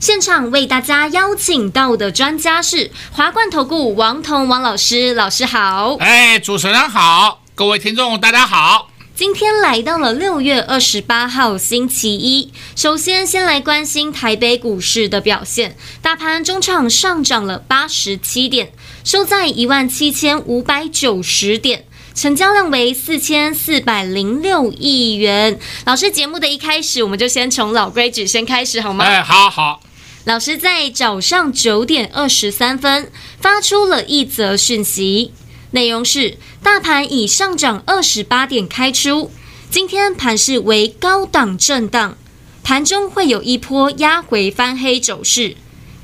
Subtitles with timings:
[0.00, 5.96] 现场为大家邀请到的专家是华冠投顾王彤王老师，老师好。
[6.00, 8.90] 哎，主持人好，各位听众大家好。
[9.14, 18.72] 今天来到了六月二十八号星期一，首先先来关心台北股市的表现，大盘中场上涨了八十七点，
[19.04, 25.58] 收在一万七千五百九十点，成交量为四千四百零六亿元。
[25.84, 29.04] 老师，节目的一开始，我们就先从老规矩先开始好吗？
[29.04, 29.80] 哎，好好。
[30.24, 35.32] 老师在早上九点二十三分发出了一则讯息。
[35.72, 39.32] 内容是：大盘已上涨二十八点开出，
[39.68, 42.16] 今天盘势为高档震荡，
[42.62, 45.56] 盘中会有一波压回翻黑走势，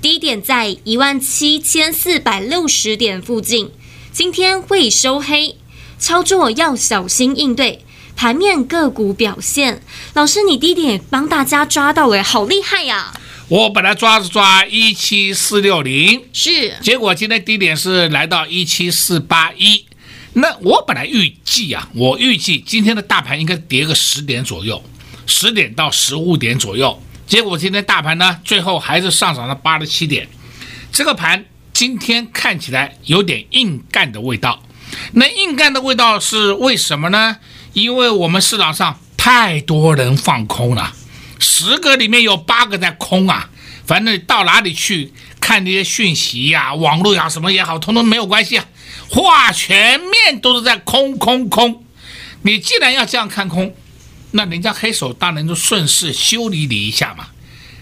[0.03, 3.71] 低点在一万七千四百六十点附近，
[4.13, 5.57] 今天会收黑，
[6.01, 7.85] 操作要小心应对。
[8.17, 9.81] 盘面个股表现，
[10.13, 13.15] 老师你低点帮大家抓到了，好厉害呀！
[13.49, 19.87] 我本来抓是抓一七四六零，是，结果今天低点是来到一七四八一。
[20.35, 24.83] 那我本来预计啊，我预计今天的大盘应该跌个十点左右，
[25.27, 27.03] 十点到十五点左右。
[27.27, 30.29] 结果今天大盘呢，最后还是上涨了八十七点。
[30.93, 34.63] 这个盘今天看起来有点硬干的味道。
[35.13, 37.37] 那硬干的味道是为什么呢？
[37.73, 40.95] 因为我们市场上太多人放空了。
[41.39, 43.49] 十个里面有八个在空啊，
[43.87, 48.65] 反正到哪里去看那些讯息呀、网络呀、什么也好，通通没有关系啊。
[49.09, 51.85] 话全面都是在空空空。
[52.43, 53.75] 你既然要这样看空，
[54.33, 57.27] 那人家黑手当然就顺势修理你一下嘛。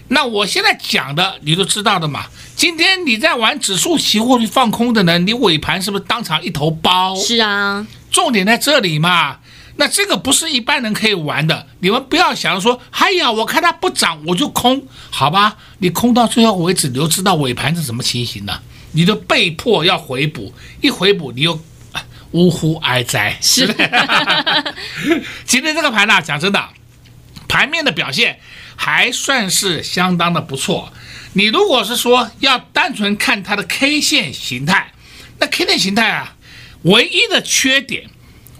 [0.09, 2.25] 那我现在讲的你都知道的嘛。
[2.59, 7.15] 今天你在玩指数期货去放空的呢，你尾盘是不是当场一头包？
[7.15, 9.37] 是啊，重点在这里嘛。
[9.77, 15.55] 那这个不是一般人可以玩的，你们不要想说，哎呀，我看它不涨我就空，好吧？
[15.77, 21.57] 你空到最后为止，你就知道尾盘是什么情形了，你就被迫要回补，一回补你又
[22.31, 23.73] 呜呼哀哉，是的。
[25.47, 26.61] 今天这个盘呢，讲真的，
[27.47, 28.37] 盘面的表现
[28.75, 30.91] 还算是相当的不错。
[31.33, 34.91] 你如果是说要单纯看它的 K 线形态，
[35.39, 36.35] 那 K 线形态啊，
[36.83, 38.09] 唯一的缺点。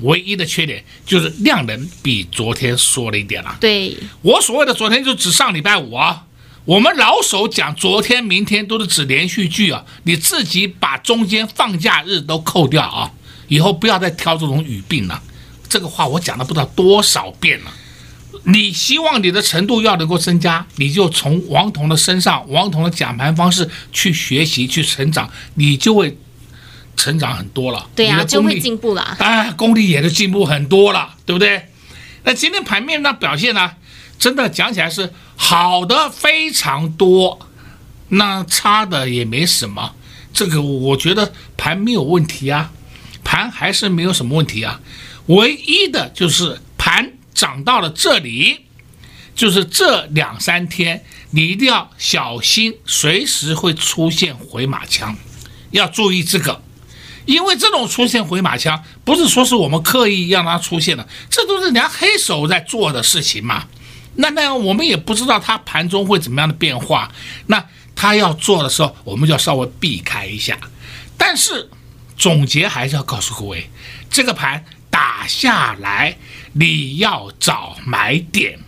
[0.01, 3.57] 唯一的缺点就是量能比昨天缩了一点了。
[3.59, 6.23] 对，我所谓的昨天就指上礼拜五啊。
[6.63, 9.83] 我们老手讲昨天、明天都是指连续剧啊。
[10.03, 13.11] 你自己把中间放假日都扣掉啊，
[13.49, 15.21] 以后不要再挑这种语病了。
[15.67, 17.71] 这个话我讲了不知道多少遍了。
[18.43, 26.17] 你希望你的程度要能够增加，你就从王彤的身上、王彤的讲盘方式去学习、去成长，你就会。
[26.95, 29.15] 成长很多了，对呀、啊，就会进步了。
[29.19, 31.69] 哎，功力也就进步很多了，对不对？
[32.25, 33.71] 那今天盘面的表现呢，
[34.19, 37.39] 真的讲起来是好的非常多，
[38.09, 39.95] 那差的也没什么。
[40.33, 42.69] 这个我觉得盘没有问题啊，
[43.23, 44.81] 盘还是没有什么问题啊。
[45.27, 46.68] 唯一的就是盘
[47.39, 48.65] 涨到了这里，
[49.33, 55.15] 就是这两三天你一定要小心，随时会出现回马枪，
[55.71, 56.61] 要注意这个。
[57.25, 63.67] 因为这种出现回马枪，不是说是我们刻意让它出现的，这都是人家黑手在做的事情嘛。
[64.15, 67.09] 那那样我们也不知道它盘中会怎么样的变化。
[67.47, 67.63] 那
[67.95, 70.57] 它要做的时候，我们就要稍微避开一下。
[71.17, 71.69] 但是
[72.17, 73.69] 总结还是要告诉各位，
[74.09, 76.17] 这个盘打下来，
[76.59, 78.59] 你要找买点。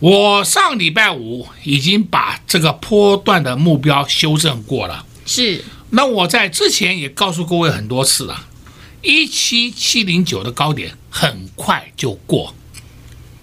[0.00, 5.06] 我上礼拜五已经把这个波段的目标修正过了。
[5.24, 5.64] 是。
[5.90, 8.46] 那我在之前也告诉各位很多次了，
[9.02, 12.52] 一七七零九的高点很快就过，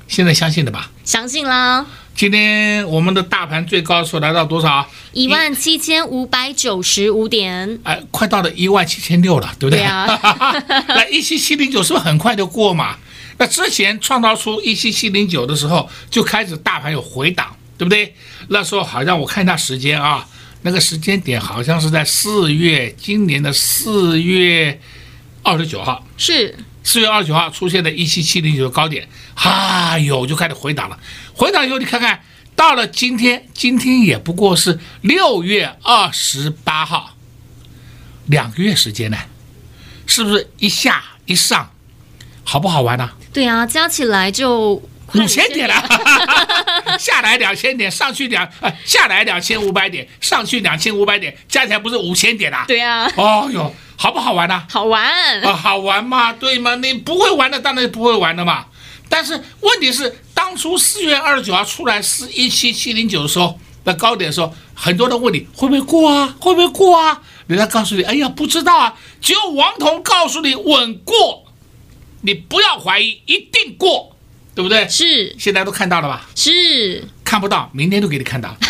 [0.09, 0.91] 现在相信了吧？
[1.05, 1.85] 相信啦。
[2.13, 4.87] 今天我们的大盘最高处来到多少？
[5.13, 7.79] 一万七千五百九十五点。
[7.83, 9.79] 哎，快到了一万七千六了，对不对？
[9.79, 10.05] 对啊。
[10.89, 12.97] 那一七七零九是不是很快就过嘛？
[13.37, 18.15] 那之前创造出一七七零九的时候，就开始大盘有回档，对不对？
[18.49, 20.27] 那时候好像我看一下时间啊。
[20.65, 24.79] 那个时间点好像是在四月，今年的四月
[25.41, 30.97] 二十九号，是四月二十九号出现的一七七零九的高点，哈哟就开始回档了。
[31.33, 32.21] 回档以后，你看看
[32.55, 37.17] 到了今天，今天也不过是六月二十八号，
[38.27, 39.17] 两个月时间呢，
[40.07, 41.73] 是不是一下一上，
[42.45, 43.11] 好不好玩呢？
[43.33, 44.81] 对啊，加起来就
[45.15, 45.75] 五千点了，
[46.99, 52.65] 下来两千点，上去两呃，下来两千五百点，上去两千五百点，加起来不是五千点啦？
[52.67, 53.11] 对啊。
[53.15, 54.63] 哦哟，好不好玩呢？
[54.69, 55.03] 好玩
[55.41, 56.75] 啊，好玩嘛，对吗？
[56.75, 58.65] 你不会玩的，当然不会玩的嘛。
[59.09, 66.35] 但是问题是，当初四月二十九号出来是一七七零九的时候那高点的时候，很多人问你会不会过啊？
[66.39, 67.21] 会不会过啊？
[67.45, 68.95] 人家告诉你，哎呀，不知道啊。
[69.21, 71.43] 只有王彤告诉你稳过，
[72.23, 74.17] 你不要怀疑，一定过，
[74.55, 74.87] 对不对？
[74.89, 75.35] 是。
[75.37, 76.27] 现在都看到了吧？
[76.35, 77.07] 是。
[77.23, 78.57] 看不到，明天都给你看到，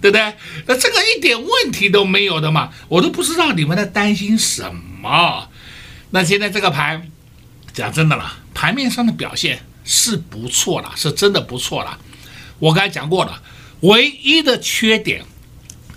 [0.00, 0.34] 对不对？
[0.66, 5.48] 那这个一点问题都没有的嘛，我都不知道你们在担心什么。
[6.10, 7.10] 那现在这个盘。
[7.72, 11.98] 讲真的了，盘面上的表现是不错了，是真的不错了。
[12.60, 13.42] 我刚才讲过了，
[13.80, 15.24] 唯一的缺点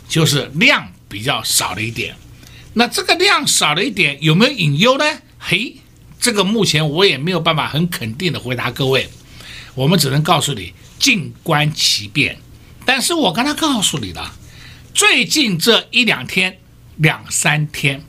[0.10, 2.16] 就是量比较少了一点。
[2.78, 5.04] 那这个量少了一点，有没有隐忧呢？
[5.40, 5.78] 嘿，
[6.20, 9.10] 这个目前我也没有办法很肯定的回答各位。
[9.74, 12.38] 我们只能告诉你，静观其变。
[12.86, 14.32] 但是我刚才告诉你了，
[14.94, 16.60] 最近这一两天、
[16.98, 18.04] 两三天，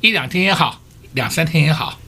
[0.00, 0.82] 一两天也好，
[1.12, 2.00] 两三天也好。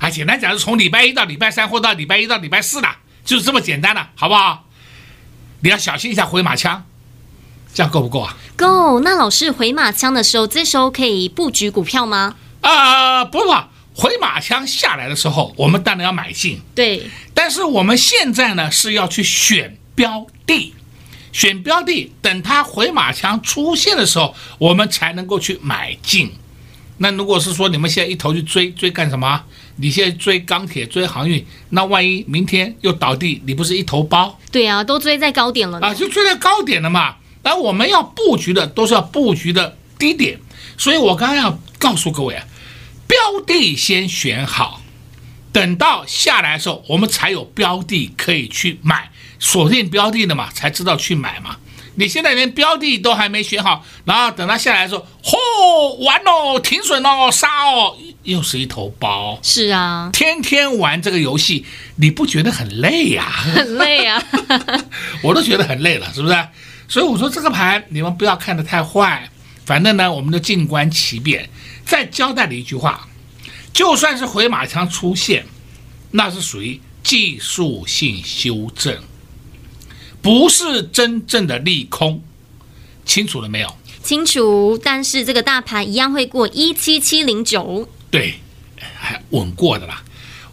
[0.00, 2.88] 啊，简单讲是从礼拜一到礼拜三，或到礼拜一到礼拜四的，
[3.24, 4.68] 就是这么简单的，好不好？
[5.60, 6.84] 你要小心一下回马枪，
[7.74, 8.34] 这样够不够啊？
[8.56, 9.00] 够。
[9.00, 12.36] 那老师回马枪的时候，这时候可以布局股票吗？
[12.60, 13.52] 啊、呃，不不，
[13.94, 16.60] 回马枪下来的时候，我们当然要买进。
[16.74, 17.10] 对。
[17.34, 20.72] 但是我们现在呢是要去选标的，
[21.32, 26.32] 选标的，等它回马枪出现的时候，我们才能够去买进。
[26.98, 29.42] 那如果是说你们现在一头去追追干什么？
[29.76, 34.38] 你现在追钢铁、追航运，那万一明天又倒地，你不是一头包？
[34.52, 37.16] 对啊，都追在高点了啊，就追在高点了嘛。
[37.44, 40.40] 而我们要布局的都是要布局的低点，
[40.76, 42.44] 所以我刚刚要告诉各位啊，
[43.06, 44.80] 标的先选好，
[45.52, 51.58] 等到下来的时候，我们才有标的可以去买，锁定标的的嘛，才知道去买嘛。
[51.96, 59.38] 你现在连标的都还没选好，然后等它下来的时候，嚯，完喽，停损喽，杀哦，又是一头包。
[59.44, 61.64] 是啊，天天玩这个游戏，
[61.94, 63.30] 你不觉得很累呀？
[63.54, 64.20] 很累啊，
[65.22, 66.34] 我都觉得很累了，是不是？
[66.88, 69.28] 所以我说这个盘你们不要看得太坏，
[69.64, 71.48] 反正呢，我们就静观其变。
[71.84, 73.08] 再交代你一句话，
[73.72, 75.44] 就算是回马枪出现，
[76.10, 78.96] 那是属于技术性修正。
[80.22, 82.22] 不是真正的利空，
[83.04, 83.76] 清楚了没有？
[84.02, 88.34] 清楚，但是这个大盘一样会过一七七零九，对，
[88.96, 90.02] 还稳过的啦。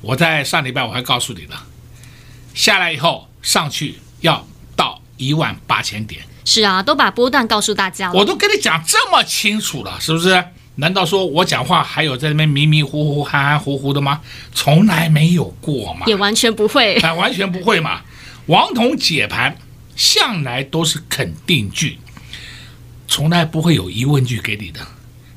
[0.02, 1.66] 我在上礼拜我还告诉你了，
[2.54, 4.46] 下来以后上去要到
[5.22, 6.22] 一万八千点。
[6.44, 8.14] 是啊，都把波段告诉大家了。
[8.14, 10.44] 我都跟你讲这么清楚了，是不是？
[10.76, 14.22] 难道说我讲话还有在那边迷迷糊糊、含含糊糊的吗？
[14.54, 18.02] 从来没有过嘛，也完全不会，啊， 完全不会嘛。
[18.48, 19.56] 王彤解盘
[19.96, 22.00] 向来都是肯定句，
[23.08, 24.80] 从来不会有疑问句给你的。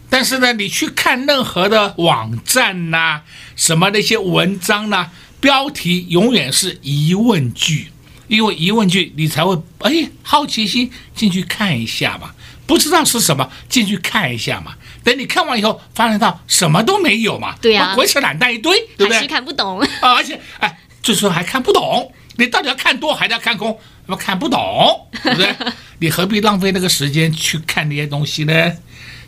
[0.08, 3.22] 但是呢，你去看任何的网站呐、啊，
[3.56, 7.88] 什么那些文章呐、啊，标题永远是疑问句，
[8.28, 12.30] 因为疑问句你才会哎好奇心进去看一下嘛，
[12.66, 14.74] 不知道是什么进去看一下嘛。
[15.02, 19.16] 等你看完以后，发现到什么都没有嘛，对呀，鬼扯懒蛋一堆，对不对？
[19.16, 22.12] 还是看不懂啊，而且哎，最终还看不懂。
[22.36, 23.78] 你到底要看多还是要看空？
[24.06, 25.54] 我看不懂，对不对？
[26.00, 28.72] 你何必浪费那个时间去看那些东西呢？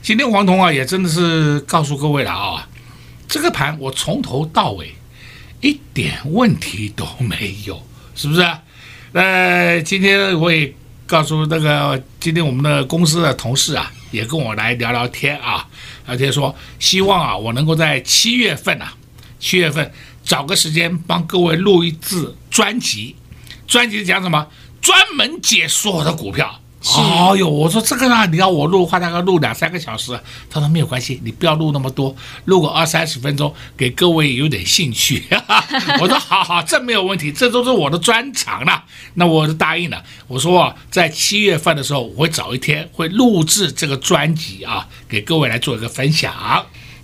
[0.03, 2.69] 今天黄铜啊，也真的是告诉各位了啊，
[3.29, 4.95] 这个盘我从头到尾
[5.61, 8.41] 一点问题都没有，是不是？
[9.17, 10.71] 那，今天我也
[11.07, 15.67] 告诉那个，今天我们的公司的同事啊，也跟我来聊聊天啊，
[16.07, 18.93] 聊天说希望啊，我能够在七月份啊，
[19.41, 19.91] 七月份。
[20.23, 23.17] 找个时间帮各位录一次专辑，
[23.67, 24.47] 专辑讲什么？
[24.83, 26.61] 专门解说我的股票。
[26.95, 30.19] 哦哟，我说这个呢，你要我录的话，大概录两三个小时。
[30.49, 32.15] 他说没有关系，你不要录那么多，
[32.45, 35.25] 录个二三十分钟，给各位有点兴趣。
[36.01, 38.85] 我说好好，这没有问题，这都是我的专长了。
[39.15, 40.03] 那我就答应了。
[40.29, 46.33] 我说在七月份的时候，我会找一天会录制这个专辑啊，给各位来做一个分享。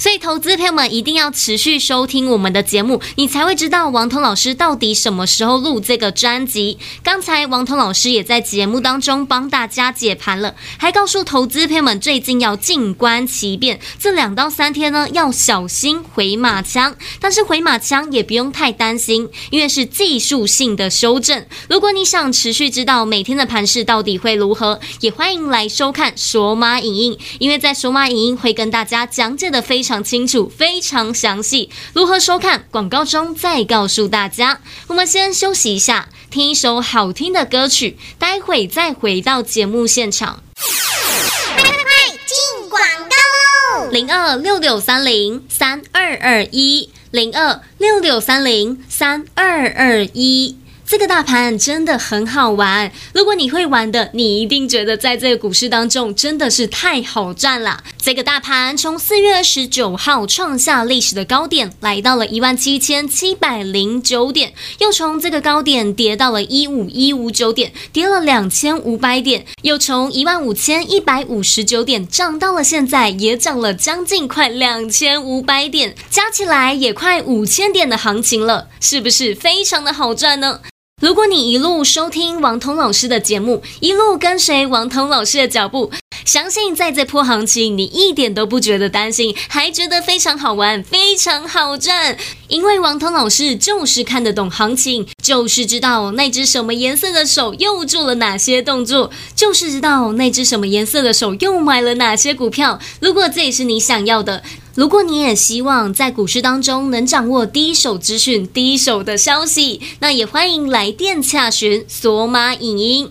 [0.03, 6.77] 所以，投资朋友们一定要持续收听我们的节目，你才会知道王彤老师到底什么时候录这个专辑。
[7.05, 16.97] 刚才王彤老师也在节目当中帮大家解盘了，还告诉投资朋友们最近要静观其变，这两到三天呢要小心回马枪。
[17.21, 21.47] 但是回马枪也不用太担心，因为是技术性的修正。
[21.69, 29.92] 如果你想持续知道每天的盘势到底会如何，也欢迎来收看索马影音，因为在索马影音会跟大家讲解的非常。
[29.93, 31.69] 非常清楚，非常详细。
[31.93, 32.65] 如何收看？
[32.71, 34.59] 广告中再告诉大家。
[34.87, 40.43] 我们先休息一下，听一首好听的歌曲，待会再回到节目现场。
[40.57, 43.91] 快快快，进广告喽！
[43.91, 50.57] 零二六六三零三二二一，零二六六三零三二二一。
[50.93, 57.83] 这个大盘真的很好玩，如果你会玩的，你一定觉得在这个股市当中真的是太好赚了。
[57.97, 80.61] 这个大盘从四月二十九号创下历史的高点，来到了一万七千七百零九点，又从这个高点跌到了一五一五九点，跌了两千五百点，又从一万五千一百五十九点涨到了现在，也涨了将近快两千五百点，加起来也快五千点的行情了，是不是非常的好赚呢？
[81.03, 85.91] 如果你一路收听王彤老师的节目，一路跟随王彤老师的脚步，
[86.25, 92.17] 相信在这波行情，你一点都不觉得担心，还觉得非常好玩，非常好赚。
[92.49, 102.79] 因为王彤老师就是看得懂行情，就是知道那只什么颜色的手又做了哪些动作，就是知道那只什么颜色的手又买了哪些股票。
[103.01, 104.43] 如果这也是你想要的。
[104.75, 113.11] 如果你也希望在股市当中能掌握第一手资讯、第一手的消息，那也欢迎来电洽询索马影音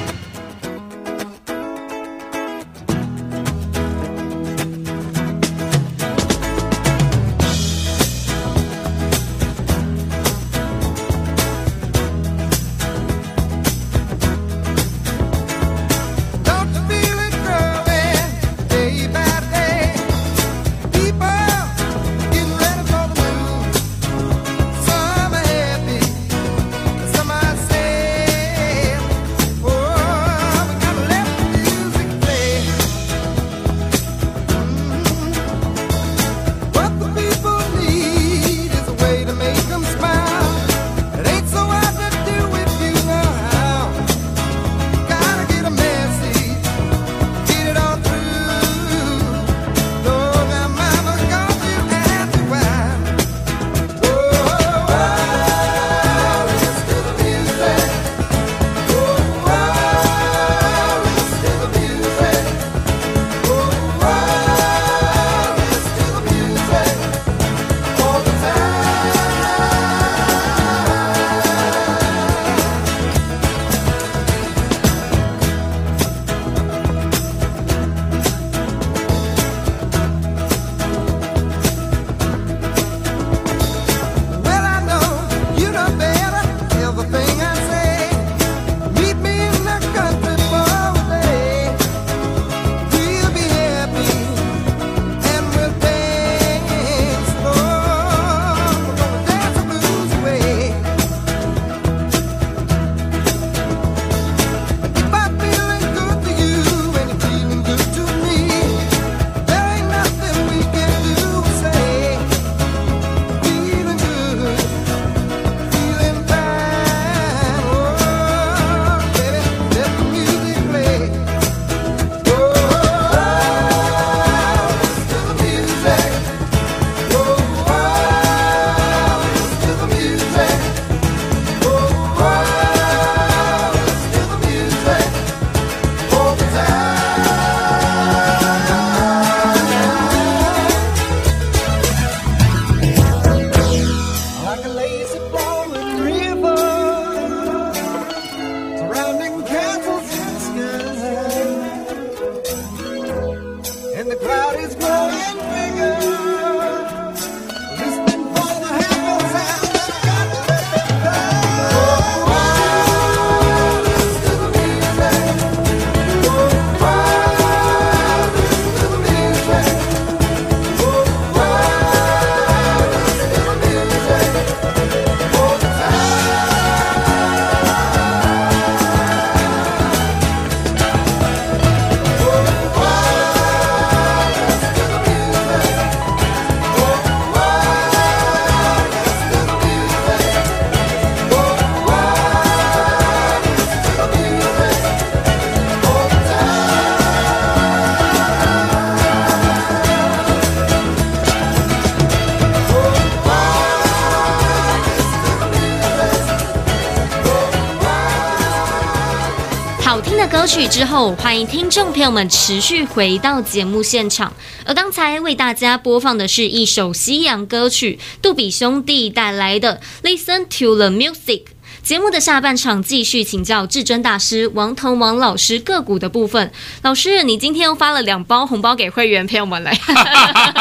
[210.51, 214.33] 曲之后，欢迎听众朋友们持续回到节目现场。
[214.65, 221.43] 而刚才为大家播放的是一首西洋歌曲，杜比兄弟带来的《Listen to the Music》。
[221.81, 226.51] 节目的下半场继续请教至尊大师王腾王老师个股的部分。
[226.81, 229.71] 老师，你今天又发了两包红包给会员朋友们来。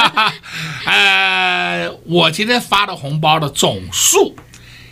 [0.87, 4.37] 呃，我今天发的红包的总数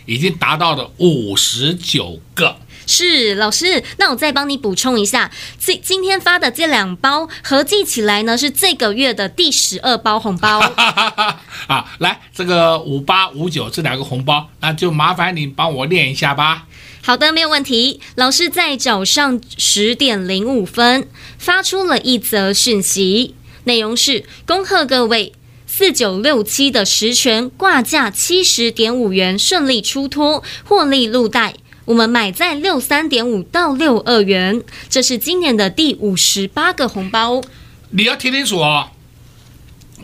[0.05, 2.57] 已经达到了五十九个。
[2.89, 5.29] 是老师，那我再帮你补充一下，
[5.59, 10.57] 今今天发的这两包合计起来呢，是这个月的第十二包红包。
[11.69, 16.65] 啊，来这个五八五九这两个红包，那就麻烦你帮我念一下吧。
[17.03, 18.01] 好的，没有问题。
[18.15, 25.33] 老师在早上十点零五分发出了一则讯息，内容是：恭贺各位
[25.67, 31.53] 四九六七的十权挂价七十点五元顺利出脱，获利入袋。
[31.89, 37.41] 我们买在六三点五到六二元，这是今年的第五十八个红包。
[37.89, 38.91] 你要听清楚哦，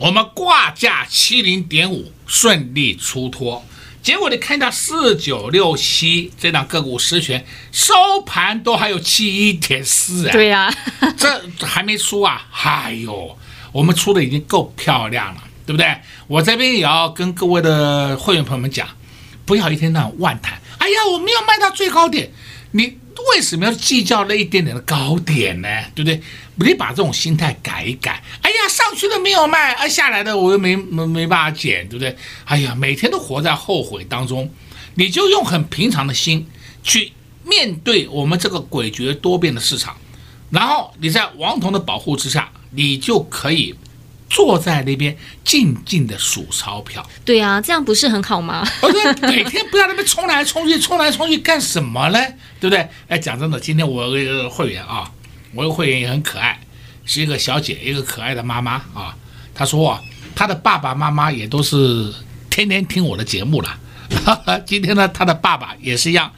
[0.00, 3.64] 我们挂价七零点五顺利出脱，
[4.02, 7.94] 结果你看到四九六七这档个股实权收
[8.26, 10.32] 盘都还有七一点四啊。
[10.32, 10.74] 对呀，
[11.16, 12.48] 这还没出啊！
[12.64, 13.38] 哎呦，
[13.70, 15.86] 我们出的已经够漂亮了，对不对？
[16.26, 18.88] 我这边也要跟各位的会员朋友们讲，
[19.44, 20.60] 不要一天到晚万谈。
[20.86, 22.30] 哎呀，我没有卖到最高点，
[22.70, 22.96] 你
[23.32, 25.68] 为什么要计较那一点点的高点呢？
[25.96, 26.20] 对不对？
[26.54, 28.22] 你把这种心态改一改。
[28.40, 32.16] 哎呀，上去的没有卖，啊，下来的我又没没没办法减，对不对？
[32.44, 34.48] 哎呀，每天都活在后悔当中，
[34.94, 36.46] 你就用很平常的心
[36.84, 37.10] 去
[37.42, 39.96] 面对我们这个诡谲多变的市场，
[40.50, 43.74] 然后你在王彤的保护之下，你就可以。
[44.28, 48.66] 坐在那边静静的数钞票，对啊，这样不是很好吗？
[48.82, 52.18] 哦，对，每天不要那边冲来冲去，冲来冲去干什么呢？
[52.60, 52.88] 对不对？
[53.08, 55.10] 哎，讲真的，今天我有一个会员啊，
[55.54, 56.58] 我有个会员也很可爱，
[57.04, 59.16] 是一个小姐，一个可爱的妈妈啊。
[59.54, 60.00] 她说啊，
[60.34, 62.12] 她的爸爸妈妈也都是
[62.50, 63.78] 天天听我的节目了。
[64.66, 66.32] 今天呢，她的爸爸也是一样，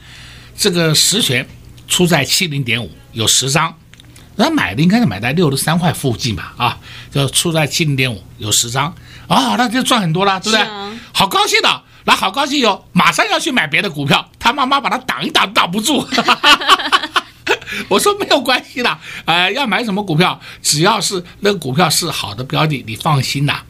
[0.55, 1.45] 这个十銓
[1.87, 3.75] 出在七零点五，有十张。
[4.43, 6.77] 他买的应该是买在六十三块附近吧，啊，
[7.11, 8.95] 就出在七零点五，有十张，
[9.27, 10.61] 啊，那就赚很多了，对不对？
[10.61, 16.07] 啊、好高兴的，那好高兴哟，马上要去买别的股票，他妈妈把他挡一挡，挡不住。
[17.87, 23.61] 我说没有关系的，呃，要买什么股票，只要是那个股票是好的标的，你放心呐，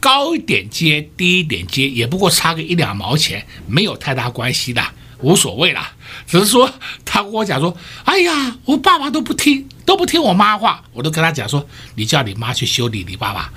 [0.00, 4.82] 高一点接，低一点接，也不过差个一两毛钱，没有太大关系的。
[5.20, 5.92] 无所谓啦，
[6.26, 6.70] 只是说
[7.04, 13.50] 他跟我讲说，哎呀，我爸爸都不听，都不听我妈话，我都跟他讲说，你叫你妈去修理你爸爸。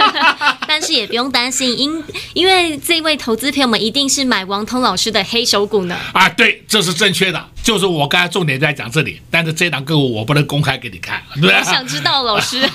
[0.66, 5.96] 但是也不用担心，因因为这位投资朋友们一定是买王通老师的黑手股呢。
[6.12, 11.58] 啊，对，这是正确的，就是我刚才重点在讲这里，但是这档个股我不能公开给你看，对吧？
[11.58, 12.66] 我想知道老师，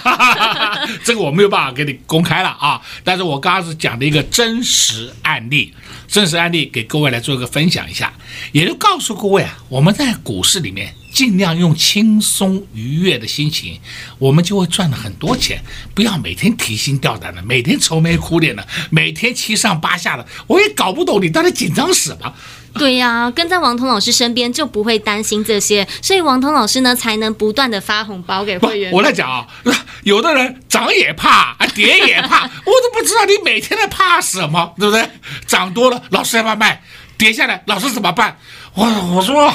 [1.04, 5.74] 这个我没有办法给你公开了啊，但是我刚刚是讲的一个真实案例。
[6.08, 8.14] 真实案例给各位来做一个分享一下，
[8.52, 13.80] 也就告诉各位啊，我们在股市里面尽量用轻松愉悦的心情，
[14.20, 15.60] 我们就会赚了很多钱。
[15.96, 22.32] 不要每天提心吊胆的，每天愁眉苦脸的，每天七上八下的，我也搞不懂你到底紧张什么。
[22.80, 28.92] 对呀、啊，跟在王彤老师身边就不会担心这些，所以王彤老师呢才能不断的发红包给会员。
[28.92, 29.48] 我在讲啊，
[30.04, 35.08] 有的人涨也怕，啊跌也怕，我都不知道你每天在怕什么，对不对？
[35.46, 36.82] 涨多了，老师要不要卖？
[37.18, 38.38] 跌下来，老师怎么办？
[38.74, 39.54] 我我说。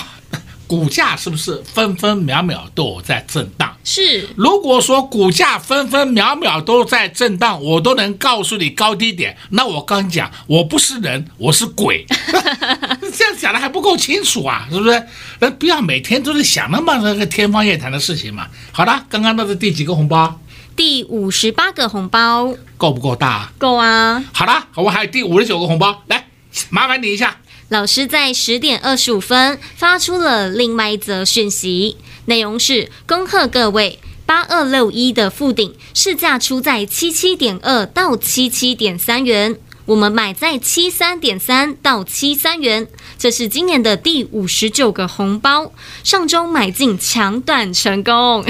[0.68, 3.74] 股价是不是分分秒秒都有在震荡？
[3.82, 4.28] 是。
[4.36, 12.04] 如果说股价分分秒秒都在震荡，我都能告诉你高低点，那我刚讲，我不是人，我是鬼。
[13.16, 15.06] 这样讲的还不够清楚啊，是不是？
[15.40, 18.46] 那不要每天都是想那么那个天方夜谭的事情嘛。
[18.70, 20.38] 好了，刚刚那是第几个红包？
[20.76, 22.54] 第五十八个红包。
[22.76, 23.50] 够不够大？
[23.56, 24.22] 够啊。
[24.32, 26.26] 好了，我还有第五十九个红包，来，
[26.68, 27.38] 麻烦你一下。
[27.68, 39.54] 老师在十点二十五分发出了另外一则讯息，内容是：恭贺各位八二六一的富鼎市价出在七七点二到七七点三元，
[39.84, 45.70] 我们买在七三点三到七三元，这是今年的第五十九个红包，
[46.02, 48.46] 上周买进抢短成功。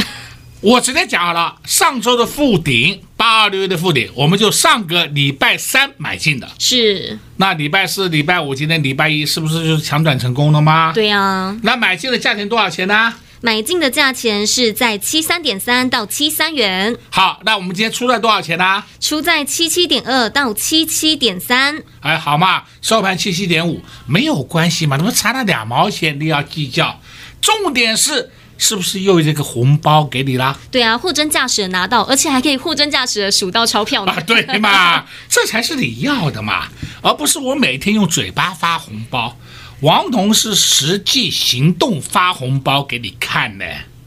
[0.60, 6.48] 我直接讲好了，上周的富鼎八二六一的富鼎，我们就上个礼拜三买进的。
[6.58, 7.16] 是。
[7.36, 10.90] 那礼拜四、礼拜五，今天礼拜一，是不是就是抢转成功了吗？
[10.92, 11.56] 对呀、啊。
[11.62, 13.14] 那买进的价钱多少钱呢？
[13.40, 16.96] 买进的价钱是在七三点三到七三元。
[17.08, 18.82] 好，那我们今天出在多少钱呢？
[18.98, 21.80] 出在七七点二到七七点三。
[22.00, 26.18] 哎，好嘛，收盘七七点五，没有关系嘛，怎么差了两毛钱？
[26.18, 27.00] 你要计较。
[27.40, 28.32] 重点是。
[28.58, 30.58] 是不是又有这个红包给你啦？
[30.70, 34.12] 对啊，货真价实的拿到，而且还可以货真价实的数到钞票呢。
[34.12, 36.66] 啊，对嘛， 这才是你要的嘛，
[37.00, 39.38] 而不是我每天用嘴巴发红包。
[39.80, 43.64] 王彤是实际行动发红包给你看呢，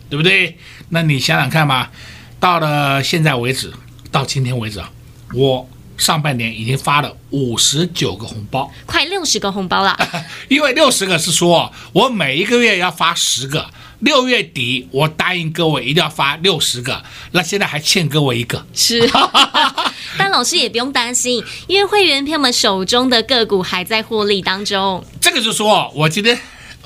[0.09, 0.57] 对不对？
[0.89, 1.87] 那你想想看嘛，
[2.37, 3.73] 到了现在为止，
[4.11, 4.91] 到今天为止啊，
[5.33, 9.97] 我上半年已经发了五十九个红包，快六十个红包了。
[10.49, 13.69] 因为六十个是说我每一个月要发十个。
[14.01, 18.65] 六月底，我答应各位一定要发六十个，那现在还欠各位一个。
[18.73, 19.09] 是，
[20.17, 25.03] 但老师也不用担心，因为会员朋友们手中的个股还在获利当中。
[25.19, 26.37] 这个就说我今天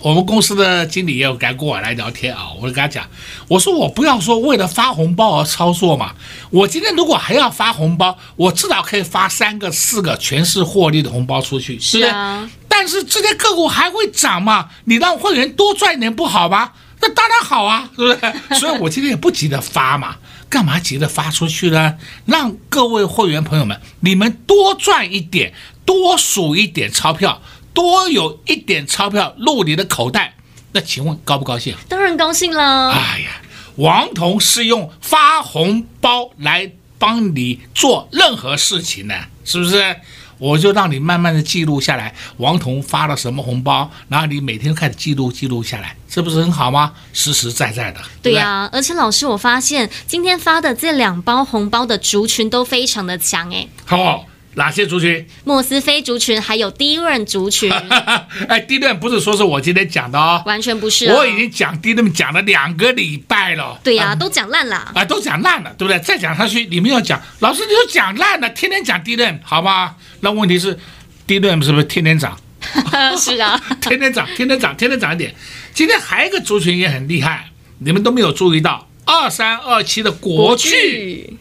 [0.01, 3.09] 我们公司的经理也有跟过来聊天啊，我就跟他讲，
[3.47, 6.13] 我说我不要说为了发红包而操作嘛，
[6.49, 12.49] 我今天如果还要发红包，我至少可以发三个、四个全是获利的红包出去，是啊。
[12.67, 14.67] 但是这些个股还会涨嘛？
[14.83, 16.73] 你让会员多赚一点不好吗？
[17.05, 18.57] 那当然好啊，对不对？
[18.57, 20.15] 所以我今天也不急着发嘛，
[20.49, 21.97] 干嘛急着发出去呢？
[22.25, 25.53] 让各位会员朋友们，你们多赚一点，
[25.85, 27.41] 多数一点钞票，
[27.73, 30.35] 多有一点钞票入你的口袋，
[30.71, 31.75] 那请问高不高兴？
[31.87, 32.91] 当然高兴了。
[32.91, 33.41] 哎呀，
[33.75, 39.95] 王彤是用发红包来帮你做任何事情的，是不是？
[40.37, 46.93] 我就让你慢慢的记录下来，王彤发了什么红包，然后你每天开始记录记录下来，这不是很好吗？
[47.13, 47.99] 实实在在的。
[48.21, 53.67] 对呀、啊，而且老师，我发现今天发的这两包红包的族群都非常的强哎。
[53.85, 54.25] 好。
[54.55, 55.25] 哪些族群？
[55.43, 57.71] 莫斯菲族群，还有低润族群。
[58.47, 61.17] 哎，低润不是说是我今天讲的哦，完全不是、哦。
[61.17, 63.79] 我已经讲低润讲了两个礼拜了。
[63.83, 64.75] 对呀、啊嗯，都讲烂了。
[64.77, 65.99] 啊、哎，都讲烂了，对不对？
[65.99, 69.95] 再讲下去，你们要讲，老师你都讲烂了，天天讲低润，好吗？
[70.21, 70.79] 那问题是，
[71.27, 72.37] 低润是不是天天涨？
[73.19, 75.35] 是啊， 天天涨，天天涨，天天涨一点。
[75.73, 81.37] 今天还有一个族群也很厉害，你们都没有注意到，二三二七的国巨。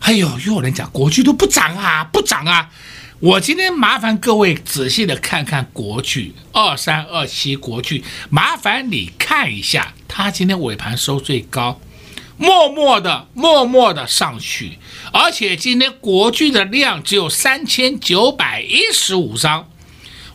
[0.00, 2.70] 哎呦，又有人讲国剧都不涨啊，不涨啊！
[3.20, 11.80] 我今天麻烦各位仔细的看看国剧二三二七国剧，麻烦你看一下，它今天尾盘收最高，
[12.38, 14.78] 默默的默默的上去，
[15.12, 19.68] 而且今天国剧的量只有三千九百一十五张，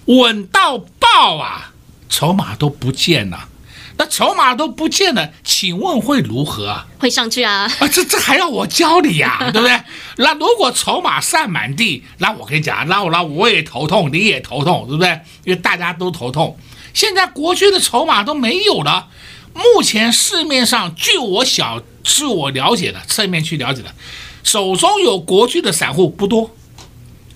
[0.06, 1.74] 稳到爆啊，
[2.08, 3.50] 筹码都不见了。
[3.98, 6.84] 那筹码都不见了，请问会如何？
[7.00, 7.72] 会上去啊！
[7.80, 9.80] 啊，这这还要我教你呀、啊，对不对？
[10.18, 15.18] 那如果筹码散满地，那我跟你讲，那我那我也头痛，你也头痛，对不对？
[15.46, 16.60] 因为大家都头痛。
[16.94, 19.08] 现在国军的筹码都没有了。
[19.54, 23.96] 目前市面上，据我小，据我了解的，侧面去了解的，
[24.44, 26.54] 手中有国军的散户不多，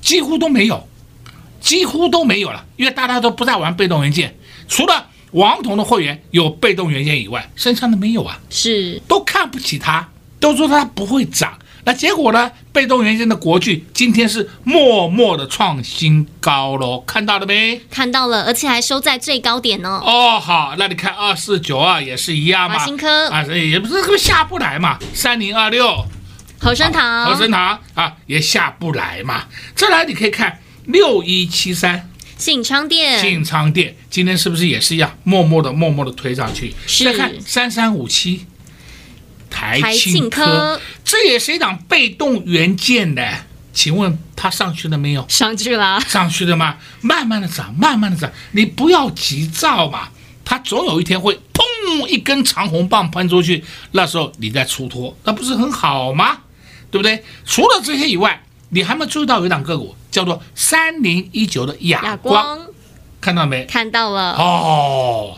[0.01, 0.85] 几乎都没有，
[1.61, 5.05] 几乎都没有了，因为大家都不再玩被动元件，除了。
[5.31, 11.57] 王彤的会员有被动元件以外，剩下的没有啊，是都看不起它，都说它不会涨。
[11.85, 12.51] 那结果呢？
[12.71, 17.81] 被动元件的国巨今天是默默的创新高喽，看到了没？
[17.89, 20.01] 看到了，而且还收在最高点呢。
[20.03, 26.05] 哦，好，那你看二四九二也是一样嘛，华新科啊，也不是这个下不来嘛，三零二六，
[26.59, 29.45] 和生堂，和生堂啊，也下不来嘛。
[29.73, 32.08] 再来，你可以看六一七三。
[32.39, 36.73] 信昌电，信昌电今天是不是也是一样，默默的、默默的推上去？
[36.87, 37.03] 是。
[37.03, 38.45] 再看三三五七，
[39.49, 45.25] 台庆科，这也是一档被动元件的，请问它上去了没有？
[45.27, 46.77] 上去了，上去了吗？
[47.01, 50.07] 慢慢的涨，慢慢的涨，你不要急躁嘛，
[50.45, 56.37] 它总有一天会砰一根长红棒喷出去，那时候你再出脱，那不是很好吗？
[56.89, 57.21] 对不对？
[57.45, 58.41] 除了这些以外。
[58.71, 62.59] 你还没注意到有一档个股叫做三零一九的哑光，
[63.21, 63.65] 看到没？
[63.65, 64.33] 看到了。
[64.33, 65.37] 哦，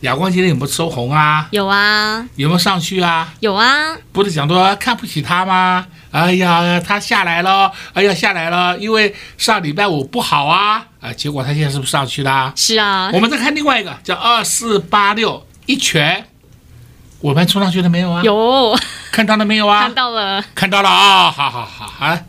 [0.00, 1.48] 哑光今天有没有收红啊？
[1.50, 2.26] 有啊。
[2.36, 3.32] 有没有上去啊？
[3.40, 3.96] 有啊。
[4.12, 5.86] 不是讲说看不起他吗？
[6.10, 12.52] 哎呀，他下来了，哎呀下来了，因为上礼拜五不好啊，啊，结果他现在是不是上去了？
[12.54, 13.10] 是啊。
[13.14, 16.26] 我们再看另外一个叫二四八六一拳，
[17.20, 18.22] 我们冲上去了没有啊？
[18.22, 18.78] 有。
[19.10, 19.82] 看到了没有啊？
[19.82, 20.44] 看到了。
[20.54, 21.30] 看到了啊！
[21.30, 22.20] 好好好啊。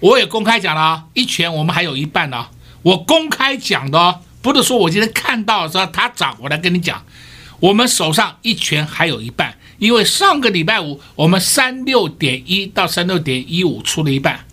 [0.00, 2.46] 我也公开讲了，一拳我们还有一半呢。
[2.82, 7.04] 我公开讲的，不是说我今天看到说它涨，我来跟你讲，
[7.58, 14.44] 我们手上一拳还有一半，因为上个礼拜五我们三六点一到三六点一五出了一半，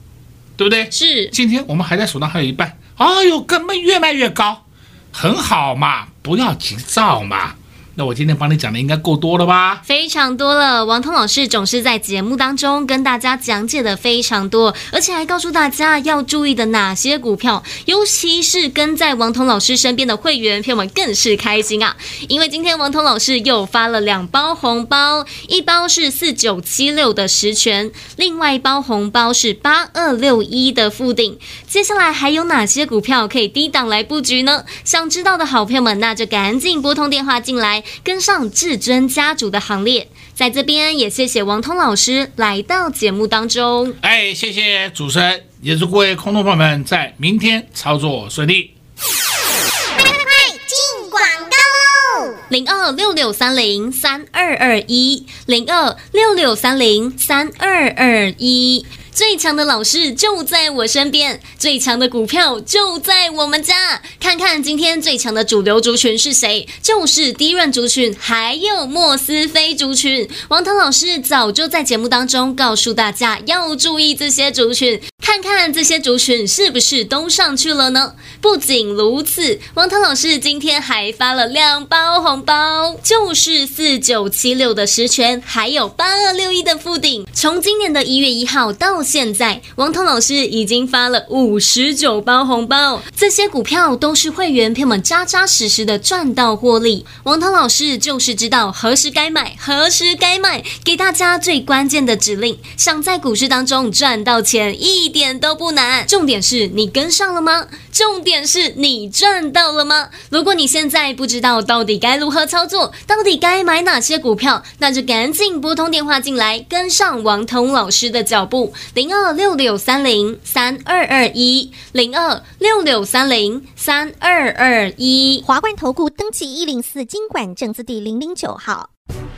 [0.57, 0.89] 对不对？
[0.89, 1.29] 是。
[1.29, 4.65] 今天我们还在手上还有一半，哎呦，根本越卖越高，
[5.11, 7.55] 很好嘛，不要急躁嘛，
[7.97, 9.81] 那我今天帮你讲的应该够多了吧？
[9.85, 10.83] 非常多了。
[10.83, 21.95] 王通老师总是在节目当中跟大家讲解的非常多，而且还告诉大家要注意的哪些股票，尤其是跟在王通老师身边的会员朋友们更是开心啊！
[22.27, 31.39] 因为今天王通老师又发了两包红包，一包是四九七六的十权，另外一包红包是八二六一的富鼎。
[31.65, 34.65] 接下来还有哪些股票可以低档来布局呢？
[34.83, 37.84] 想知道的好朋友们，那就赶紧拨通电话进来。
[38.03, 43.93] 跟上至尊家族的行列，在这边也谢谢王通老师来到节目当中。
[44.01, 48.71] 哎，谢谢主持人，也祝各位空头朋友们在明天操作顺利。
[48.97, 52.35] 快进广告喽！
[52.49, 58.85] 零二六六三零三二二一，零二六六三零三二二一。
[59.15, 64.01] 最强的老师就在我身边，最强的股票就在我们家。
[64.19, 66.67] 看看今天最强的主流族群是谁？
[66.81, 70.27] 就是低润族群，还有莫斯菲族群。
[70.49, 78.13] 王腾老师早就在节目当中告诉大家要注意这些族群，看看这些族群是不是都上去了呢？
[78.39, 87.25] 不仅如此，王涛老师今天还发了两包红包，就是四九七六的十銓，还有八二六一的富鼎。
[87.33, 97.03] 从今年的一月一号到现在，王涛老师已经发了五十九包红包，这些股票都是会员朋友们扎扎实实的赚到获利。
[97.23, 102.59] 王涛老师就是知道何时该买，何时该卖，给大家最关键的指令。
[102.77, 106.05] 想在股市当中赚到钱，一点都不难。
[106.05, 107.67] 重点是你跟上了吗？
[107.89, 110.09] 重点是你赚到了吗？
[110.29, 118.73] 如果你现在不知道到底该如何操作，到底该买哪些股票，那就赶紧拨通电话进来，跟上王彤老师的脚步。
[118.93, 125.41] 零二六六三零三二二一，零二六六三零三二二一。
[125.47, 128.89] 华冠投顾登记一零四经管证字第零零九号。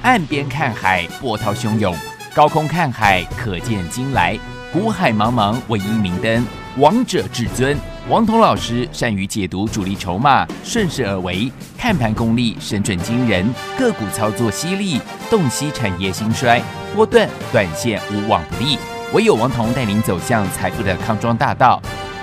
[0.01, 1.93] 岸边看海，波涛汹涌；
[2.33, 4.39] 高空看海，可见金来。
[4.77, 6.45] 股海茫茫，唯一明灯。
[6.77, 7.75] 王者至尊，
[8.07, 16.61] 王彤老师善于解读主力筹码，顺势而为，看盘功力神准惊人，个股操作犀利，洞悉产业兴衰，
[16.93, 18.77] 波段短线无往不利。
[19.13, 21.81] 唯有王彤带领走向财富的康庄大道，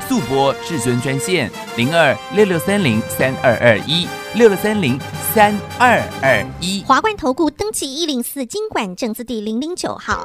[0.09, 4.97] 速播至尊专线零二六六三零三二二一六六三零
[5.35, 6.85] 三二二一。
[6.87, 10.25] 华冠投顾登记一零四金管证字第零零九号。